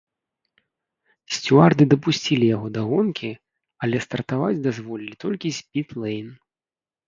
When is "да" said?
2.79-2.87